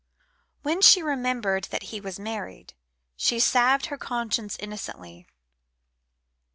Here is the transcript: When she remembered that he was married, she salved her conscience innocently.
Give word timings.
When 0.63 0.81
she 0.81 1.03
remembered 1.03 1.65
that 1.65 1.83
he 1.93 2.01
was 2.01 2.17
married, 2.19 2.73
she 3.15 3.39
salved 3.39 3.85
her 3.85 3.99
conscience 3.99 4.57
innocently. 4.59 5.27